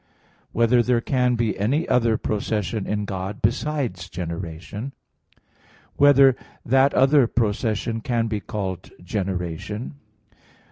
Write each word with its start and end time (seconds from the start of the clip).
(3) 0.45 0.47
Whether 0.53 0.81
there 0.81 0.99
can 0.99 1.35
be 1.35 1.59
any 1.59 1.87
other 1.87 2.17
procession 2.17 2.87
in 2.87 3.05
God 3.05 3.39
besides 3.39 4.09
generation? 4.09 4.93
(4) 5.37 5.43
Whether 5.97 6.35
that 6.65 6.95
other 6.95 7.27
procession 7.27 8.01
can 8.01 8.25
be 8.25 8.39
called 8.39 8.89
generation? 9.03 9.93